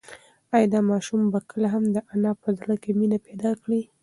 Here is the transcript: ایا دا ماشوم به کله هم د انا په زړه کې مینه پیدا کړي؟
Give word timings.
ایا 0.55 0.67
دا 0.73 0.79
ماشوم 0.89 1.21
به 1.33 1.39
کله 1.49 1.67
هم 1.73 1.83
د 1.95 1.97
انا 2.13 2.31
په 2.41 2.49
زړه 2.59 2.75
کې 2.83 2.91
مینه 2.99 3.17
پیدا 3.27 3.51
کړي؟ 3.61 3.81